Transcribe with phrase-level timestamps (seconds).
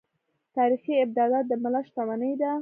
[0.55, 2.51] تاریخي ابدات د ملت شتمني ده.